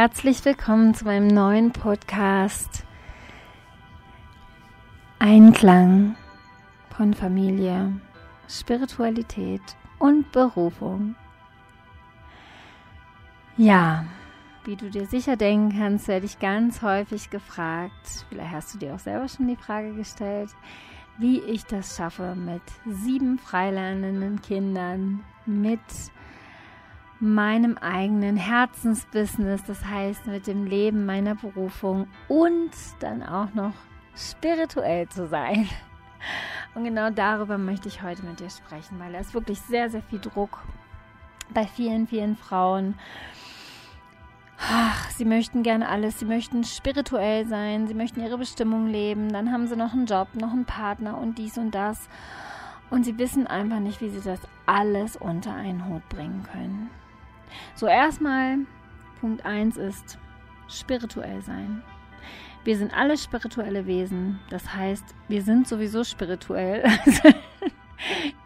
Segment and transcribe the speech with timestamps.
[0.00, 2.86] herzlich willkommen zu meinem neuen Podcast
[5.18, 6.16] Einklang
[6.96, 8.00] von Familie,
[8.48, 9.60] Spiritualität
[9.98, 11.16] und Berufung.
[13.58, 14.06] Ja,
[14.64, 18.94] wie du dir sicher denken kannst, werde ich ganz häufig gefragt, vielleicht hast du dir
[18.94, 20.48] auch selber schon die Frage gestellt,
[21.18, 25.78] wie ich das schaffe mit sieben freilernenden Kindern, mit
[27.20, 32.70] meinem eigenen Herzensbusiness, das heißt mit dem Leben meiner Berufung und
[33.00, 33.74] dann auch noch
[34.16, 35.68] spirituell zu sein.
[36.74, 40.02] Und genau darüber möchte ich heute mit dir sprechen, weil da ist wirklich sehr, sehr
[40.02, 40.62] viel Druck
[41.52, 42.94] bei vielen, vielen Frauen.
[44.58, 49.52] Ach, sie möchten gerne alles, sie möchten spirituell sein, sie möchten ihre Bestimmung leben, dann
[49.52, 52.08] haben sie noch einen Job, noch einen Partner und dies und das.
[52.90, 56.90] Und sie wissen einfach nicht, wie sie das alles unter einen Hut bringen können.
[57.74, 58.58] So, erstmal
[59.20, 60.18] Punkt 1 ist
[60.68, 61.82] spirituell sein.
[62.64, 64.38] Wir sind alle spirituelle Wesen.
[64.50, 66.84] Das heißt, wir sind sowieso spirituell.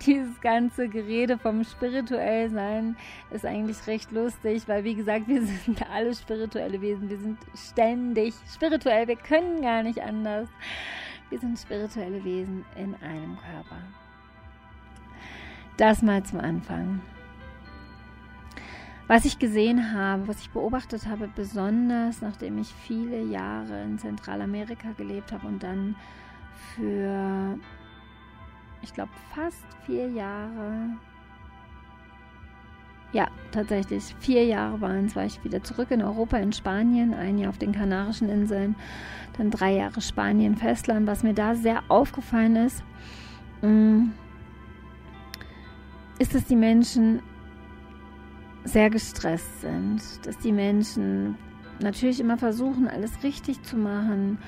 [0.07, 2.97] dieses ganze Gerede vom spirituell sein
[3.31, 7.09] ist eigentlich recht lustig, weil wie gesagt, wir sind alle spirituelle Wesen.
[7.09, 9.09] Wir sind ständig spirituell.
[9.09, 10.49] Wir können gar nicht anders.
[11.31, 13.79] Wir sind spirituelle Wesen in einem Körper.
[15.77, 17.01] Das mal zum Anfang.
[19.07, 24.93] Was ich gesehen habe, was ich beobachtet habe, besonders nachdem ich viele Jahre in Zentralamerika
[24.97, 25.95] gelebt habe und dann
[26.75, 27.59] für,
[28.81, 30.97] ich glaube, fast vier Jahre,
[33.13, 37.37] ja, tatsächlich, vier Jahre waren es, war ich wieder zurück in Europa, in Spanien, ein
[37.37, 38.75] Jahr auf den Kanarischen Inseln,
[39.37, 41.07] dann drei Jahre Spanien, Festland.
[41.07, 42.83] Was mir da sehr aufgefallen ist,
[43.61, 44.07] mm,
[46.19, 47.21] ist, dass die Menschen
[48.65, 51.37] sehr gestresst sind, dass die Menschen
[51.81, 54.39] natürlich immer versuchen, alles richtig zu machen,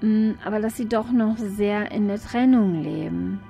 [0.00, 3.40] mm, aber dass sie doch noch sehr in der Trennung leben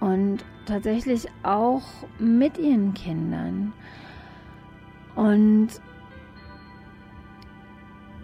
[0.00, 1.84] und tatsächlich auch
[2.18, 3.72] mit ihren Kindern.
[5.14, 5.68] Und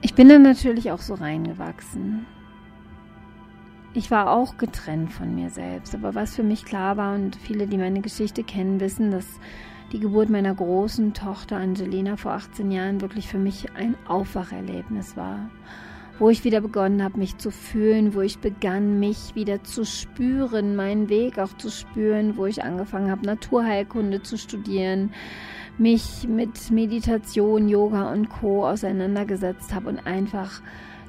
[0.03, 2.27] ich bin dann natürlich auch so reingewachsen.
[3.95, 7.67] Ich war auch getrennt von mir selbst, aber was für mich klar war und viele,
[7.67, 9.27] die meine Geschichte kennen, wissen, dass
[9.93, 15.51] die Geburt meiner großen Tochter Angelina vor 18 Jahren wirklich für mich ein Aufwacherlebnis war.
[16.19, 20.75] Wo ich wieder begonnen habe, mich zu fühlen, wo ich begann, mich wieder zu spüren,
[20.75, 25.13] meinen Weg auch zu spüren, wo ich angefangen habe, Naturheilkunde zu studieren,
[25.77, 28.67] mich mit Meditation, Yoga und Co.
[28.67, 30.63] auseinandergesetzt habe und einfach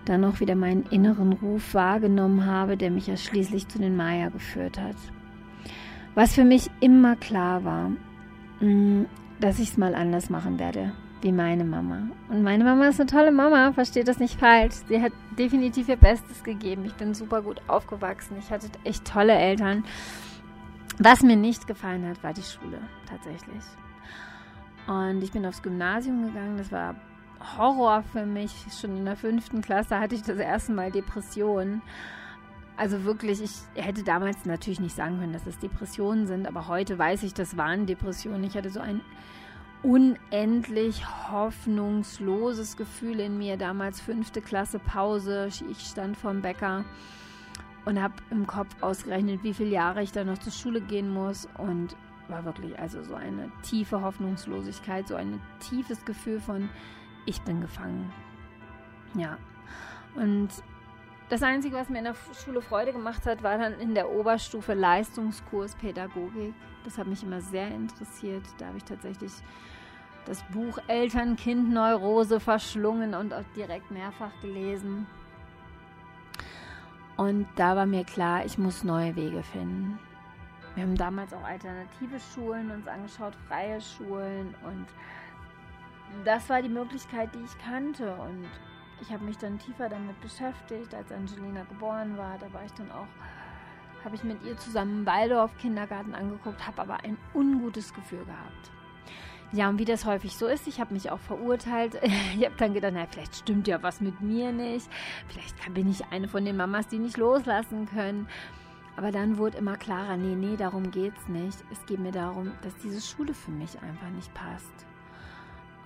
[0.06, 4.30] dann noch wieder meinen inneren Ruf wahrgenommen habe, der mich ja schließlich zu den Maya
[4.30, 4.96] geführt hat.
[6.16, 7.92] Was für mich immer klar war,
[8.64, 9.06] Mm,
[9.42, 12.08] dass ich es mal anders machen werde, wie meine Mama.
[12.30, 14.76] Und meine Mama ist eine tolle Mama, versteht das nicht falsch.
[14.88, 16.86] Sie hat definitiv ihr Bestes gegeben.
[16.86, 18.38] Ich bin super gut aufgewachsen.
[18.40, 19.84] Ich hatte echt tolle Eltern.
[20.98, 23.64] Was mir nicht gefallen hat, war die Schule tatsächlich.
[24.88, 26.58] Und ich bin aufs Gymnasium gegangen.
[26.58, 26.96] Das war
[27.58, 28.54] Horror für mich.
[28.80, 31.82] Schon in der fünften Klasse hatte ich das erste Mal Depressionen.
[32.76, 36.98] Also wirklich, ich hätte damals natürlich nicht sagen können, dass es Depressionen sind, aber heute
[36.98, 38.44] weiß ich, das waren Depressionen.
[38.44, 39.02] Ich hatte so ein
[39.84, 43.58] unendlich hoffnungsloses Gefühl in mir.
[43.58, 45.50] Damals fünfte Klasse Pause.
[45.70, 46.84] Ich stand vorm Bäcker
[47.86, 51.48] und habe im Kopf ausgerechnet, wie viele Jahre ich da noch zur Schule gehen muss
[51.58, 51.96] und
[52.30, 56.70] war wirklich also so eine tiefe Hoffnungslosigkeit, so ein tiefes Gefühl von
[57.26, 58.12] ich bin gefangen.
[59.16, 59.38] Ja.
[60.16, 60.50] Und
[61.30, 64.74] das Einzige, was mir in der Schule Freude gemacht hat, war dann in der Oberstufe
[64.74, 66.54] Leistungskurs Pädagogik.
[66.84, 68.44] Das hat mich immer sehr interessiert.
[68.58, 69.32] Da habe ich tatsächlich
[70.26, 75.08] das Buch Eltern-Kind-Neurose verschlungen und auch direkt mehrfach gelesen.
[77.18, 80.00] Und da war mir klar, ich muss neue Wege finden.
[80.76, 84.88] Wir haben damals auch alternative Schulen uns angeschaut, freie Schulen und
[86.24, 88.46] das war die Möglichkeit, die ich kannte und
[89.02, 92.38] ich habe mich dann tiefer damit beschäftigt, als Angelina geboren war.
[92.38, 93.08] Da war ich dann auch,
[94.06, 98.72] habe ich mit ihr zusammen Waldorf Kindergarten angeguckt, habe aber ein ungutes Gefühl gehabt.
[99.52, 102.00] Ja, und wie das häufig so ist, ich habe mich auch verurteilt.
[102.36, 104.90] Ich habe dann gedacht, na, vielleicht stimmt ja was mit mir nicht.
[105.28, 108.28] Vielleicht bin ich eine von den Mamas, die nicht loslassen können.
[108.96, 111.58] Aber dann wurde immer klarer, nee, nee, darum geht es nicht.
[111.72, 114.88] Es geht mir darum, dass diese Schule für mich einfach nicht passt.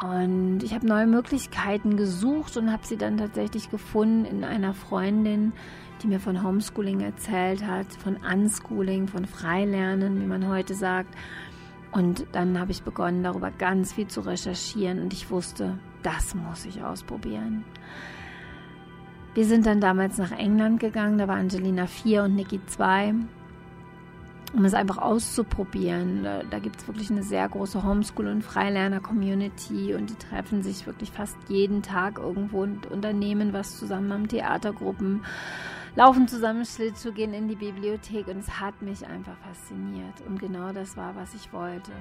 [0.02, 5.54] Und ich habe neue Möglichkeiten gesucht und habe sie dann tatsächlich gefunden in einer Freundin,
[6.02, 11.16] die mir von Homeschooling erzählt hat, von Unschooling, von Freilernen, wie man heute sagt.
[11.92, 16.66] Und dann habe ich begonnen, darüber ganz viel zu recherchieren und ich wusste, das muss
[16.66, 17.64] ich ausprobieren.
[19.34, 23.16] Wir sind dann damals nach England gegangen, da war Angelina 4 und Niki 2,
[24.58, 26.24] um es einfach auszuprobieren.
[26.24, 31.12] Da, gibt es wirklich eine sehr große Homeschool- und Freilerner-Community und die treffen sich wirklich
[31.12, 35.24] fast jeden Tag irgendwo und unternehmen was zusammen, haben Theatergruppen,
[35.96, 40.22] laufen zusammen Schlittschuh, gehen in die Bibliothek und es hat mich einfach fasziniert.
[40.28, 41.92] Und genau das war, was ich wollte.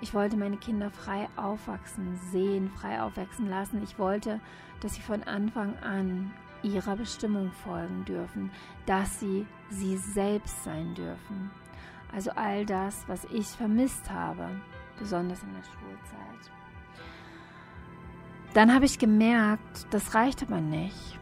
[0.00, 3.80] Ich wollte meine Kinder frei aufwachsen, sehen, frei aufwachsen lassen.
[3.84, 4.40] Ich wollte,
[4.80, 6.32] dass sie von Anfang an
[6.62, 8.50] ihrer Bestimmung folgen dürfen,
[8.86, 11.50] dass sie sie selbst sein dürfen.
[12.14, 14.48] Also all das, was ich vermisst habe,
[14.98, 16.52] besonders in der Schulzeit.
[18.54, 21.18] Dann habe ich gemerkt, das reicht aber nicht.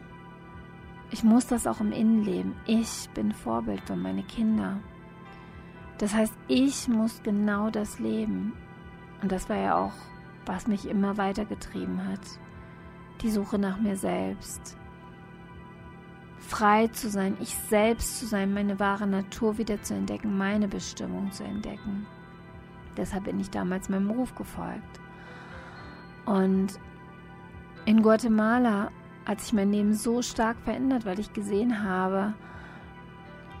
[1.11, 2.55] Ich muss das auch im Innenleben.
[2.65, 4.79] Ich bin Vorbild für meine Kinder.
[5.97, 8.53] Das heißt, ich muss genau das leben.
[9.21, 9.93] Und das war ja auch,
[10.45, 12.19] was mich immer weitergetrieben hat.
[13.21, 14.77] Die Suche nach mir selbst.
[16.39, 21.31] Frei zu sein, ich selbst zu sein, meine wahre Natur wieder zu entdecken, meine Bestimmung
[21.31, 22.05] zu entdecken.
[22.95, 24.99] Deshalb bin ich damals meinem Ruf gefolgt.
[26.25, 26.79] Und
[27.85, 28.91] in Guatemala
[29.25, 32.33] hat sich mein Leben so stark verändert, weil ich gesehen habe,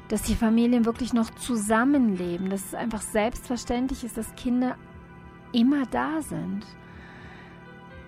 [0.07, 4.77] dass die Familien wirklich noch zusammenleben, dass es einfach selbstverständlich ist, dass Kinder
[5.51, 6.65] immer da sind.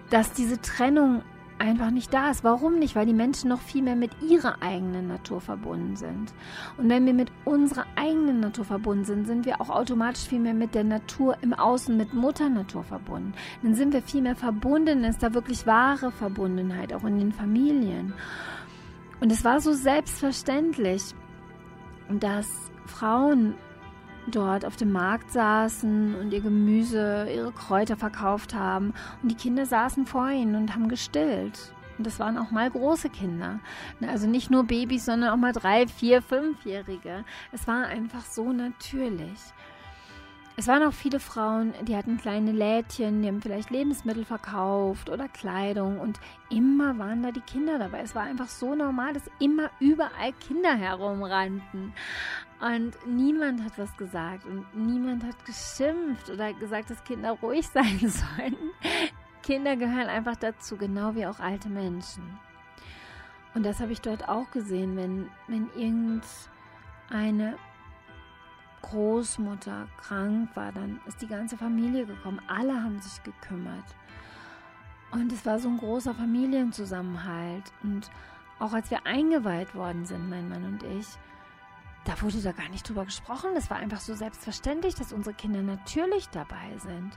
[0.10, 1.22] Dass diese Trennung
[1.60, 2.44] einfach nicht da ist.
[2.44, 2.96] Warum nicht?
[2.96, 6.34] Weil die Menschen noch viel mehr mit ihrer eigenen Natur verbunden sind.
[6.78, 10.54] Und wenn wir mit unserer eigenen Natur verbunden sind, sind wir auch automatisch viel mehr
[10.54, 13.34] mit der Natur im Außen, mit Mutter Natur verbunden.
[13.62, 18.14] Dann sind wir viel mehr verbunden, ist da wirklich wahre Verbundenheit, auch in den Familien.
[19.20, 21.14] Und es war so selbstverständlich,
[22.10, 22.48] dass
[22.86, 23.54] Frauen
[24.28, 28.94] dort auf dem Markt saßen und ihr Gemüse, ihre Kräuter verkauft haben.
[29.22, 31.74] Und die Kinder saßen vor ihnen und haben gestillt.
[31.98, 33.60] Und das waren auch mal große Kinder.
[34.02, 37.26] Also nicht nur Babys, sondern auch mal drei, vier, fünfjährige.
[37.52, 39.38] Es war einfach so natürlich.
[40.60, 45.30] Es waren auch viele Frauen, die hatten kleine Lädchen, die haben vielleicht Lebensmittel verkauft oder
[45.30, 46.20] Kleidung und
[46.50, 48.02] immer waren da die Kinder dabei.
[48.02, 51.94] Es war einfach so normal, dass immer überall Kinder herumrannten.
[52.60, 57.98] Und niemand hat was gesagt und niemand hat geschimpft oder gesagt, dass Kinder ruhig sein
[57.98, 58.58] sollen.
[59.42, 62.38] Kinder gehören einfach dazu, genau wie auch alte Menschen.
[63.56, 67.56] Und das habe ich dort auch gesehen, wenn, wenn irgendeine
[68.82, 72.42] Großmutter krank war, dann ist die ganze Familie gekommen.
[72.48, 73.96] Alle haben sich gekümmert.
[75.12, 77.72] Und es war so ein großer Familienzusammenhalt.
[77.84, 78.10] Und
[78.60, 81.08] auch als wir eingeweiht worden sind, mein Mann und ich,
[82.06, 83.52] da wurde da gar nicht drüber gesprochen.
[83.56, 87.12] Das war einfach so selbstverständlich, dass unsere Kinder natürlich dabei sind.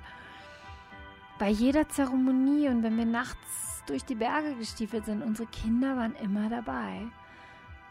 [1.38, 6.14] Bei jeder Zeremonie und wenn wir nachts durch die Berge gestiefelt sind, unsere Kinder waren
[6.16, 7.06] immer dabei.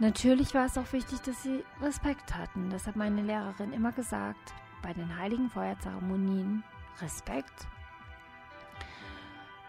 [0.02, 2.72] Natürlich war es auch wichtig, dass sie Respekt hatten.
[2.72, 4.52] Das hat meine Lehrerin immer gesagt.
[4.82, 6.64] Bei den heiligen Feuerzeremonien
[7.04, 7.68] Respekt.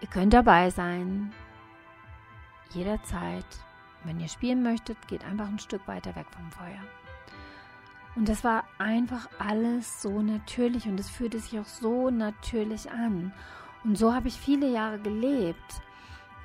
[0.01, 1.35] Ihr könnt dabei sein.
[2.71, 3.45] Jederzeit.
[4.05, 6.81] Wenn ihr spielen möchtet, geht einfach ein Stück weiter weg vom Feuer.
[8.17, 13.35] Und das war einfach alles so natürlich und es fühlte sich auch so natürlich an.
[13.85, 15.83] Und so habe ich viele Jahre gelebt.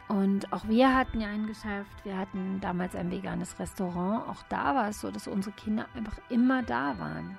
[0.07, 2.05] Und auch wir hatten ja ein Geschäft.
[2.05, 4.27] Wir hatten damals ein veganes Restaurant.
[4.29, 7.37] Auch da war es so, dass unsere Kinder einfach immer da waren.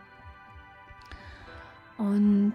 [1.96, 2.54] Und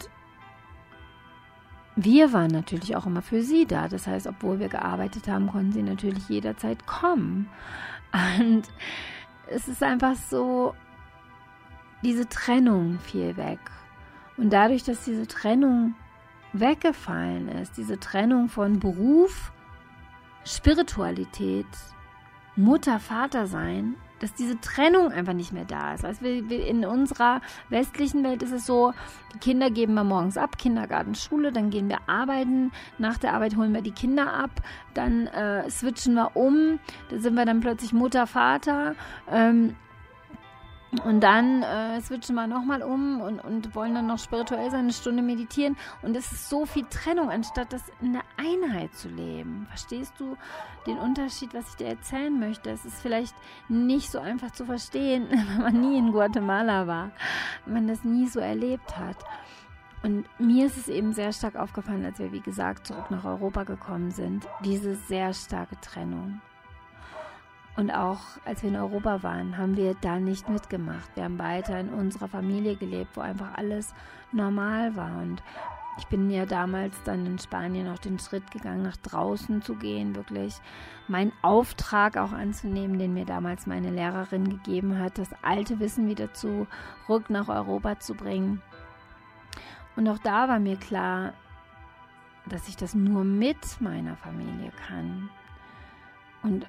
[1.96, 3.88] wir waren natürlich auch immer für sie da.
[3.88, 7.50] Das heißt, obwohl wir gearbeitet haben, konnten sie natürlich jederzeit kommen.
[8.13, 8.63] Und
[9.48, 10.75] es ist einfach so,
[12.03, 13.60] diese Trennung fiel weg.
[14.38, 15.96] Und dadurch, dass diese Trennung
[16.53, 19.52] weggefallen ist, diese Trennung von Beruf
[20.45, 21.67] Spiritualität,
[22.55, 26.05] Mutter, Vater sein, dass diese Trennung einfach nicht mehr da ist.
[26.05, 28.93] Also in unserer westlichen Welt ist es so,
[29.33, 33.57] die Kinder geben wir morgens ab, Kindergarten, Schule, dann gehen wir arbeiten, nach der Arbeit
[33.57, 34.51] holen wir die Kinder ab,
[34.93, 38.95] dann äh, switchen wir um, da sind wir dann plötzlich Mutter, Vater.
[39.29, 39.75] Ähm,
[41.03, 44.93] und dann äh, switchen wir nochmal um und, und wollen dann noch spirituell sein, eine
[44.93, 45.75] Stunde meditieren.
[46.01, 49.65] Und es ist so viel Trennung, anstatt das in der Einheit zu leben.
[49.69, 50.38] Verstehst du
[50.85, 52.69] den Unterschied, was ich dir erzählen möchte?
[52.69, 53.35] Es ist vielleicht
[53.69, 57.12] nicht so einfach zu verstehen, wenn man nie in Guatemala war,
[57.65, 59.17] wenn man das nie so erlebt hat.
[60.03, 63.63] Und mir ist es eben sehr stark aufgefallen, als wir, wie gesagt, zurück nach Europa
[63.63, 66.41] gekommen sind, diese sehr starke Trennung.
[67.75, 71.09] Und auch als wir in Europa waren, haben wir da nicht mitgemacht.
[71.15, 73.95] Wir haben weiter in unserer Familie gelebt, wo einfach alles
[74.31, 75.21] normal war.
[75.21, 75.41] Und
[75.97, 80.15] ich bin ja damals dann in Spanien auch den Schritt gegangen, nach draußen zu gehen,
[80.15, 80.55] wirklich
[81.07, 86.33] meinen Auftrag auch anzunehmen, den mir damals meine Lehrerin gegeben hat, das alte Wissen wieder
[86.33, 88.61] zurück nach Europa zu bringen.
[89.95, 91.33] Und auch da war mir klar,
[92.47, 95.29] dass ich das nur mit meiner Familie kann.
[96.41, 96.65] Und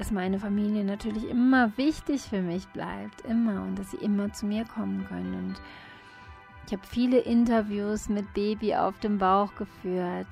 [0.00, 4.46] dass meine Familie natürlich immer wichtig für mich bleibt, immer und dass sie immer zu
[4.46, 5.34] mir kommen können.
[5.34, 5.60] Und
[6.66, 10.26] ich habe viele Interviews mit Baby auf dem Bauch geführt,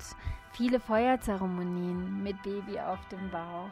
[0.53, 3.69] viele Feuerzeremonien mit Baby auf dem Bauch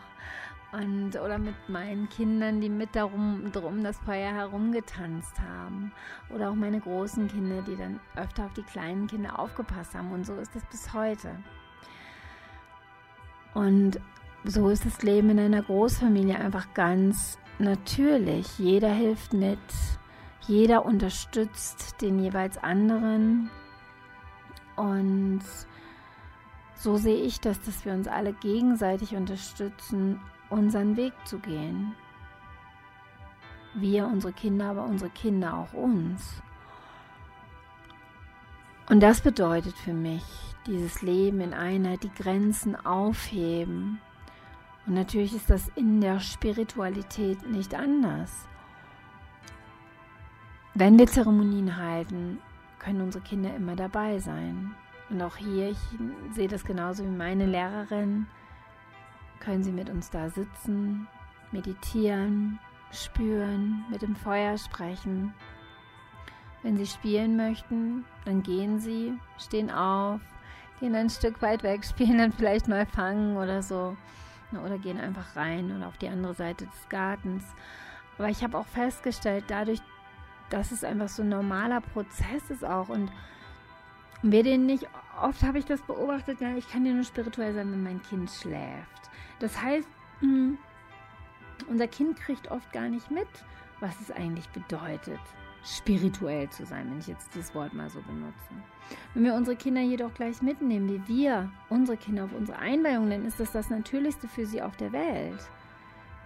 [0.72, 5.92] und oder mit meinen Kindern, die mit darum drum das Feuer herumgetanzt haben
[6.30, 10.28] oder auch meine großen Kinder, die dann öfter auf die kleinen Kinder aufgepasst haben und
[10.28, 11.32] so ist es bis heute.
[13.56, 14.00] Und
[14.48, 18.58] so ist das Leben in einer Großfamilie einfach ganz natürlich.
[18.58, 19.60] Jeder hilft mit,
[20.48, 23.50] jeder unterstützt den jeweils anderen.
[24.78, 25.42] Und
[26.76, 31.94] so sehe ich das, dass wir uns alle gegenseitig unterstützen, unseren Weg zu gehen.
[33.74, 36.42] Wir, unsere Kinder, aber unsere Kinder auch uns.
[38.90, 40.24] Und das bedeutet für mich
[40.66, 44.00] dieses Leben in Einheit, die Grenzen aufheben.
[44.88, 48.48] Und natürlich ist das in der Spiritualität nicht anders.
[50.74, 52.40] Wenn wir Zeremonien halten,
[52.80, 54.76] können unsere Kinder immer dabei sein.
[55.10, 55.78] Und auch hier, ich
[56.34, 58.28] sehe das genauso wie meine Lehrerin,
[59.40, 61.08] können sie mit uns da sitzen,
[61.52, 62.60] meditieren,
[62.92, 65.34] spüren, mit dem Feuer sprechen.
[66.64, 70.22] Wenn sie spielen möchten, dann gehen sie, stehen auf,
[70.80, 73.96] gehen ein Stück weit weg, spielen dann vielleicht mal Fangen oder so.
[74.54, 77.44] Oder gehen einfach rein oder auf die andere Seite des Gartens.
[78.18, 79.82] Aber ich habe auch festgestellt, dadurch,
[80.50, 83.12] dass es einfach so ein normaler Prozess ist auch und
[84.24, 84.88] wir den nicht,
[85.22, 88.32] oft habe ich das beobachtet, ja, ich kann ja nur spirituell sein, wenn mein Kind
[88.32, 89.12] schläft.
[89.40, 89.88] Das heißt,
[90.22, 90.58] mh, hm,
[91.70, 93.28] unser Kind kriegt oft gar nicht mit,
[93.80, 95.20] was es eigentlich bedeutet,
[95.64, 98.36] spirituell zu sein, wenn ich jetzt dieses Wort mal so benutze.
[99.14, 103.26] Wenn wir unsere Kinder jedoch gleich mitnehmen, wie wir unsere Kinder auf unsere Einweihung nennen,
[103.26, 105.50] ist das das Natürlichste für sie auf der Welt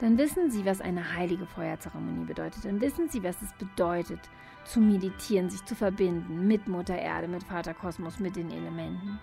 [0.01, 2.65] dann wissen Sie, was eine heilige Feuerzeremonie bedeutet.
[2.65, 4.19] Dann wissen Sie, was es bedeutet,
[4.65, 9.19] zu meditieren, sich zu verbinden mit Mutter Erde, mit Vater Kosmos, mit den Elementen.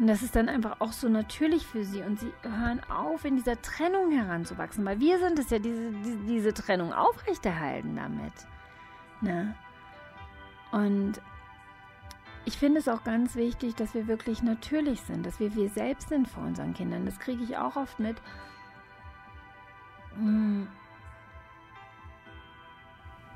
[0.00, 3.36] Und das ist dann einfach auch so natürlich für sie und sie hören auf, in
[3.36, 8.32] dieser Trennung heranzuwachsen, weil wir sind es ja, diese, diese, diese Trennung aufrechterhalten damit.
[9.20, 9.54] Ne?
[10.72, 11.20] Und
[12.44, 16.08] ich finde es auch ganz wichtig, dass wir wirklich natürlich sind, dass wir wir selbst
[16.08, 17.04] sind vor unseren Kindern.
[17.04, 18.16] Das kriege ich auch oft mit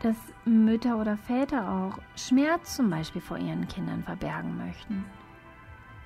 [0.01, 5.05] dass Mütter oder Väter auch Schmerz zum Beispiel vor ihren Kindern verbergen möchten.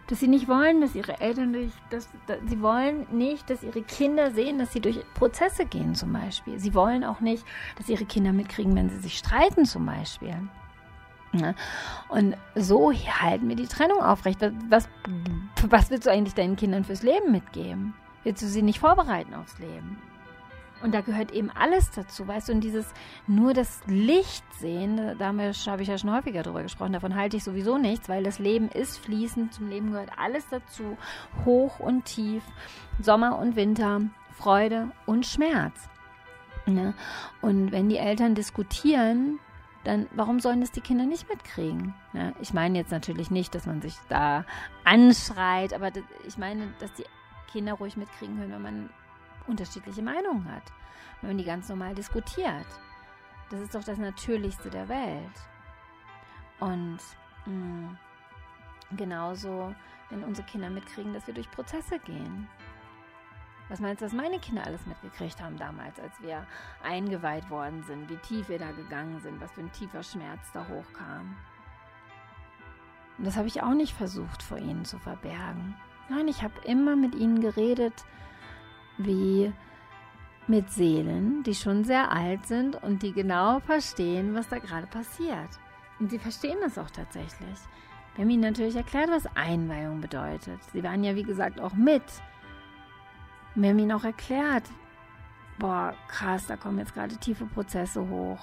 [0.09, 3.83] Dass sie nicht wollen, dass ihre Eltern durch, dass, dass, sie wollen nicht, dass ihre
[3.83, 6.61] Kinder sehen, dass sie durch Prozesse gehen zum Beispiel.
[6.61, 7.45] Sie wollen auch nicht,
[7.77, 10.37] dass ihre Kinder mitkriegen, wenn sie sich streiten zum Beispiel.
[11.33, 11.55] Ja.
[12.09, 14.41] Und so halten wir die Trennung aufrecht.
[14.69, 14.89] Was,
[15.69, 17.95] was willst du eigentlich deinen Kindern fürs Leben mitgeben?
[18.23, 19.99] Willst du sie nicht vorbereiten aufs Leben?
[20.83, 22.92] Und da gehört eben alles dazu, weißt du, und dieses
[23.26, 27.45] nur das Licht sehen, da habe ich ja schon häufiger drüber gesprochen, davon halte ich
[27.45, 30.99] sowieso nichts, weil das Leben ist fließend, zum Leben gehört alles dazu,
[31.45, 32.42] hoch und tief,
[33.00, 34.02] Sommer und Winter,
[34.33, 35.88] Freude und Schmerz.
[36.66, 36.95] Ne?
[37.40, 39.38] Und wenn die Eltern diskutieren,
[39.85, 41.95] dann warum sollen das die Kinder nicht mitkriegen?
[42.12, 42.35] Ne?
[42.40, 44.45] Ich meine jetzt natürlich nicht, dass man sich da
[44.85, 47.04] anschreit, aber das, ich meine, dass die
[47.50, 48.90] Kinder ruhig mitkriegen können, wenn man
[49.47, 50.73] unterschiedliche Meinungen hat,
[51.21, 52.67] wenn man die ganz normal diskutiert.
[53.50, 55.41] Das ist doch das Natürlichste der Welt.
[56.59, 56.99] Und
[57.47, 57.99] mh, mm,
[58.97, 59.75] genauso,
[60.11, 62.49] wenn unsere Kinder mitkriegen, dass wir durch Prozesse gehen.
[63.69, 66.47] Was meinst du, was meine Kinder alles mitgekriegt haben damals, als wir
[66.85, 70.67] eingeweiht worden sind, wie tief wir da gegangen sind, was für ein tiefer Schmerz da
[70.69, 71.37] hochkam?
[73.19, 75.75] Und das habe ich auch nicht versucht, vor ihnen zu verbergen.
[76.09, 78.05] Nein, ich habe immer mit ihnen geredet,
[78.99, 79.53] wie
[80.47, 85.49] mit Seelen, die schon sehr alt sind und die genau verstehen, was da gerade passiert.
[85.99, 87.59] Und sie verstehen das auch tatsächlich.
[88.15, 90.62] Wir haben ihnen natürlich erklärt, was Einweihung bedeutet.
[90.73, 92.03] Sie waren ja, wie gesagt, auch mit.
[93.55, 94.65] Wir haben ihnen auch erklärt,
[95.59, 98.41] boah, krass, da kommen jetzt gerade tiefe Prozesse hoch.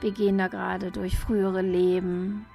[0.00, 2.46] Wir gehen da gerade durch frühere Leben,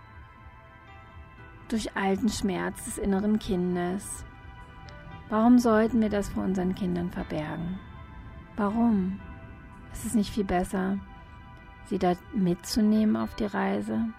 [1.69, 4.25] durch alten Schmerz des inneren Kindes.
[5.31, 7.79] Warum sollten wir das vor unseren Kindern verbergen?
[8.57, 9.17] Warum?
[9.93, 10.97] Ist es nicht viel besser,
[11.85, 14.09] sie da mitzunehmen auf die Reise?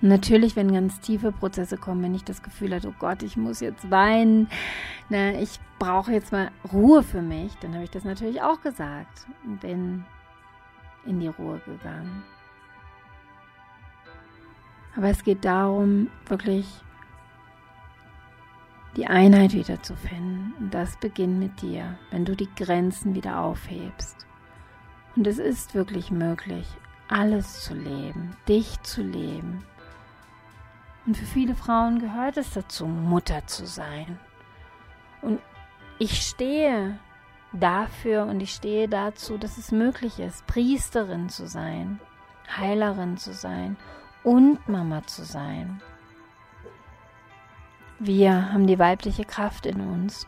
[0.00, 3.60] Natürlich, wenn ganz tiefe Prozesse kommen, wenn ich das Gefühl habe, oh Gott, ich muss
[3.60, 4.48] jetzt weinen,
[5.10, 9.26] ne, ich brauche jetzt mal Ruhe für mich, dann habe ich das natürlich auch gesagt
[9.44, 10.06] und bin
[11.04, 12.24] in die Ruhe gegangen.
[14.96, 16.66] Aber es geht darum, wirklich
[18.96, 20.54] die Einheit wieder zu finden.
[20.58, 24.26] Und das beginnt mit dir, wenn du die Grenzen wieder aufhebst.
[25.14, 26.66] Und es ist wirklich möglich,
[27.08, 29.64] alles zu leben, dich zu leben.
[31.06, 34.18] Und für viele Frauen gehört es dazu, Mutter zu sein.
[35.22, 35.40] Und
[35.98, 36.98] ich stehe
[37.52, 42.00] dafür und ich stehe dazu, dass es möglich ist, Priesterin zu sein,
[42.56, 43.76] Heilerin zu sein
[44.24, 45.80] und Mama zu sein.
[47.98, 50.26] Wir haben die weibliche Kraft in uns.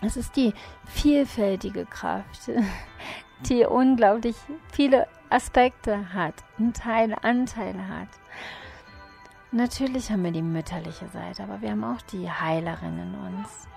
[0.00, 0.54] Es ist die
[0.86, 2.50] vielfältige Kraft,
[3.48, 4.36] die unglaublich
[4.72, 8.08] viele Aspekte hat, einen Teil, Anteile hat.
[9.52, 13.68] Natürlich haben wir die mütterliche Seite, aber wir haben auch die Heilerin in uns.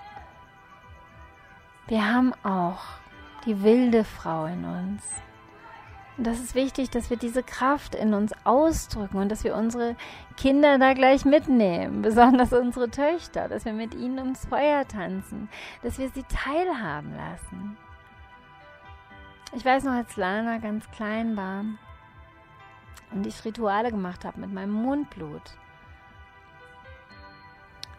[1.86, 2.80] Wir haben auch
[3.44, 5.02] die wilde Frau in uns.
[6.18, 9.94] Und das ist wichtig, dass wir diese Kraft in uns ausdrücken und dass wir unsere
[10.36, 15.48] Kinder da gleich mitnehmen, besonders unsere Töchter, dass wir mit ihnen ums Feuer tanzen,
[15.82, 17.76] dass wir sie teilhaben lassen.
[19.54, 21.64] Ich weiß noch, als Lana ganz klein war
[23.12, 25.42] und ich Rituale gemacht habe mit meinem Mondblut.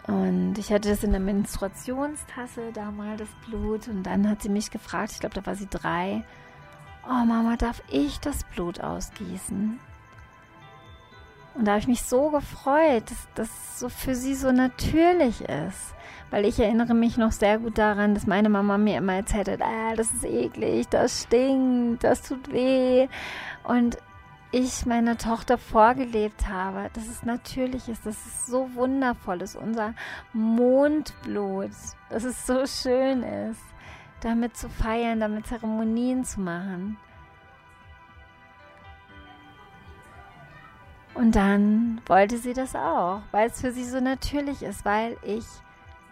[0.07, 3.87] Und ich hatte das in der Menstruationstasse damals, das Blut.
[3.87, 6.23] Und dann hat sie mich gefragt, ich glaube, da war sie drei,
[7.09, 9.79] oh Mama, darf ich das Blut ausgießen?
[11.55, 15.95] Und da habe ich mich so gefreut, dass das so für sie so natürlich ist.
[16.29, 19.61] Weil ich erinnere mich noch sehr gut daran, dass meine Mama mir immer erzählt hat,
[19.61, 23.07] ah, das ist eklig, das stinkt, das tut weh.
[23.63, 23.97] Und
[24.51, 29.95] ich meiner Tochter vorgelebt habe, dass es natürlich ist, dass es so wundervoll ist, unser
[30.33, 31.71] Mondblut,
[32.09, 33.61] dass es so schön ist
[34.21, 36.97] damit zu feiern, damit Zeremonien zu machen.
[41.19, 45.43] Und dann wollte sie das auch, weil es für sie so natürlich ist, weil ich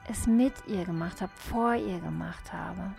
[0.10, 2.94] es mit ihr gemacht habe, vor ihr gemacht habe.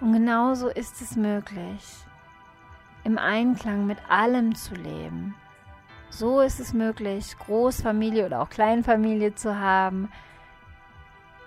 [0.00, 1.84] Und genauso ist es möglich,
[3.04, 5.36] im Einklang mit allem zu leben.
[6.10, 10.10] So ist es möglich, Großfamilie oder auch Kleinfamilie zu haben,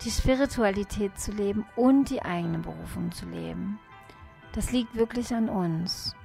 [0.05, 3.79] die Spiritualität zu leben und die eigene Berufung zu leben.
[4.53, 6.15] Das liegt wirklich an uns.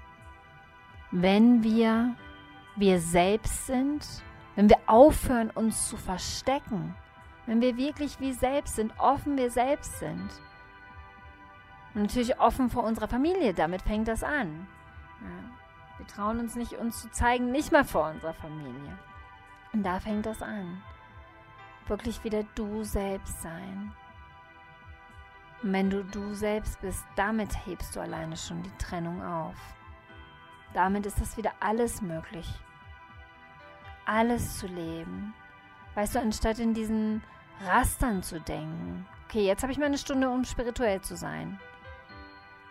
[1.11, 2.15] Wenn wir
[2.77, 4.07] wir selbst sind,
[4.57, 6.95] wenn wir aufhören, uns zu verstecken,
[7.47, 10.31] wenn wir wirklich wie selbst sind, offen wir selbst sind.
[11.95, 14.67] Und natürlich offen vor unserer Familie, damit fängt das an.
[15.21, 15.99] Ja.
[15.99, 18.99] Wir trauen uns nicht, uns zu zeigen, nicht mal vor unserer Familie.
[19.73, 20.81] Und da fängt das an
[21.91, 23.93] wirklich wieder du selbst sein.
[25.63, 29.57] Und wenn du du selbst bist, damit hebst du alleine schon die Trennung auf.
[30.75, 32.49] Damit ist das wieder alles möglich.
[34.07, 35.35] Alles zu leben.
[35.95, 37.23] Weißt du, anstatt in diesen
[37.67, 39.07] Rastern zu denken.
[39.27, 41.59] Okay, jetzt habe ich mal eine Stunde, um spirituell zu sein.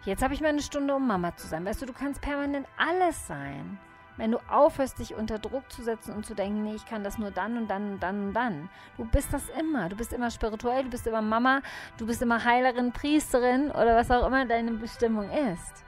[0.06, 1.66] Jetzt habe ich mal eine Stunde, um Mama zu sein.
[1.66, 3.78] Weißt du, du kannst permanent alles sein.
[4.18, 7.18] Wenn du aufhörst, dich unter Druck zu setzen und zu denken, nee, ich kann das
[7.18, 8.70] nur dann und dann und dann und dann.
[8.98, 9.88] Du bist das immer.
[9.88, 11.62] Du bist immer spirituell, du bist immer Mama,
[11.98, 15.86] du bist immer Heilerin, Priesterin oder was auch immer deine Bestimmung ist.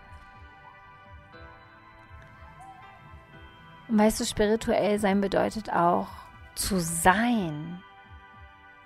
[3.92, 6.08] Und weißt du, spirituell sein bedeutet auch
[6.56, 7.84] zu sein.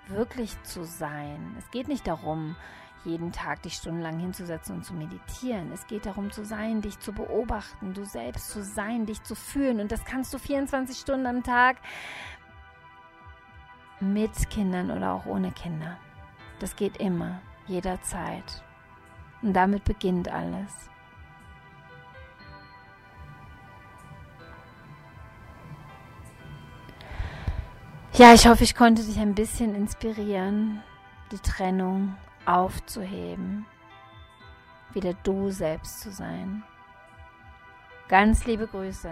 [0.08, 1.54] Wirklich zu sein.
[1.60, 2.56] Es geht nicht darum,
[3.04, 5.70] jeden Tag dich stundenlang hinzusetzen und zu meditieren.
[5.70, 9.78] Es geht darum zu sein, dich zu beobachten, du selbst zu sein, dich zu fühlen.
[9.78, 11.76] Und das kannst du 24 Stunden am Tag
[14.00, 15.98] mit Kindern oder auch ohne Kinder.
[16.58, 18.64] Das geht immer, jederzeit.
[19.40, 20.90] Und damit beginnt alles.
[28.18, 30.82] Ja, ich hoffe, ich konnte dich ein bisschen inspirieren,
[31.30, 33.66] die Trennung aufzuheben,
[34.94, 36.62] wieder du selbst zu sein.
[38.08, 39.10] Ganz liebe Grüße.